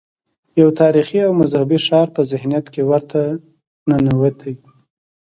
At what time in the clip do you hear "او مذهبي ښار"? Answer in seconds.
1.27-2.07